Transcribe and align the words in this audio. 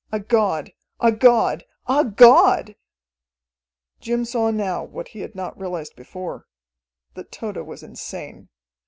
A 0.11 0.19
god 0.19 0.71
a 0.99 1.11
god 1.11 1.63
a 1.85 2.03
god!" 2.03 2.75
Jim 3.99 4.25
saw 4.25 4.49
now 4.49 4.83
what 4.83 5.09
he 5.09 5.19
had 5.19 5.35
not 5.35 5.59
realized 5.59 5.95
before, 5.95 6.47
that 7.13 7.31
Tode 7.31 7.57
was 7.67 7.83
insane. 7.83 8.49